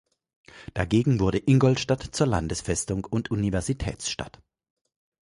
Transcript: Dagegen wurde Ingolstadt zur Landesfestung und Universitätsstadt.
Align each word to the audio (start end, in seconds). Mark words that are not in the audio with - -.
Dagegen 0.73 1.19
wurde 1.19 1.37
Ingolstadt 1.37 2.01
zur 2.01 2.25
Landesfestung 2.25 3.05
und 3.05 3.29
Universitätsstadt. 3.29 4.41